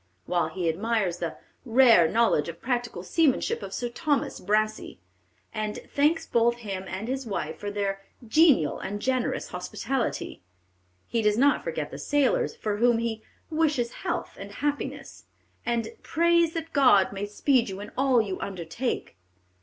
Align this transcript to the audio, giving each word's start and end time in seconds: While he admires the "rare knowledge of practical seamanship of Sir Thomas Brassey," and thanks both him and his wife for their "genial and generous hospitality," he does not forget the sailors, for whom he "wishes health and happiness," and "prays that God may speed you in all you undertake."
While 0.25 0.47
he 0.49 0.67
admires 0.67 1.17
the 1.19 1.37
"rare 1.63 2.07
knowledge 2.07 2.49
of 2.49 2.59
practical 2.59 3.03
seamanship 3.03 3.61
of 3.61 3.71
Sir 3.71 3.87
Thomas 3.89 4.39
Brassey," 4.39 4.97
and 5.53 5.77
thanks 5.93 6.25
both 6.25 6.55
him 6.65 6.85
and 6.87 7.07
his 7.07 7.27
wife 7.27 7.59
for 7.59 7.69
their 7.69 8.01
"genial 8.27 8.79
and 8.79 8.99
generous 8.99 9.49
hospitality," 9.49 10.41
he 11.07 11.21
does 11.21 11.37
not 11.37 11.63
forget 11.63 11.91
the 11.91 11.99
sailors, 11.99 12.55
for 12.55 12.77
whom 12.77 12.97
he 12.97 13.21
"wishes 13.51 13.91
health 13.93 14.37
and 14.39 14.53
happiness," 14.53 15.25
and 15.67 15.89
"prays 16.01 16.53
that 16.53 16.73
God 16.73 17.13
may 17.13 17.27
speed 17.27 17.69
you 17.69 17.79
in 17.79 17.91
all 17.95 18.19
you 18.23 18.39
undertake." 18.41 19.17